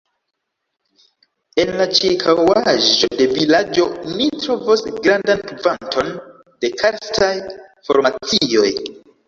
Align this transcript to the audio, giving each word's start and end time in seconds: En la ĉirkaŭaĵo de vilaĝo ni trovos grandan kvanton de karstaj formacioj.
En 1.63 1.71
la 1.81 1.85
ĉirkaŭaĵo 1.99 3.11
de 3.19 3.27
vilaĝo 3.35 3.85
ni 4.15 4.31
trovos 4.39 4.85
grandan 4.97 5.45
kvanton 5.53 6.13
de 6.65 6.75
karstaj 6.83 7.33
formacioj. 7.89 8.71